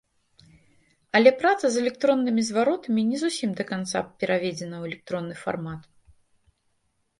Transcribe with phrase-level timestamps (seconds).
[1.19, 5.81] Але праца з электроннымі зваротамі не зусім да канца пераведзеная ў электронны фармат.